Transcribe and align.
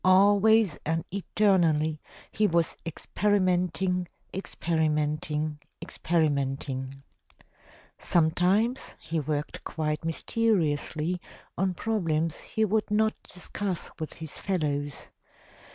Always 0.03 0.79
and 0.83 1.05
eternally 1.11 2.01
he 2.31 2.47
was 2.47 2.75
experimenting, 2.87 4.07
experimenting, 4.33 5.59
experimenting. 5.79 7.03
Sometimes 7.99 8.95
he 8.99 9.19
worked 9.19 9.63
quite 9.63 10.03
mysteriously 10.03 11.21
on 11.55 11.75
problems 11.75 12.39
he 12.39 12.65
would 12.65 12.89
not 12.89 13.13
discuss 13.21 13.91
with 13.99 14.13
his 14.15 14.39
fellows. 14.39 15.09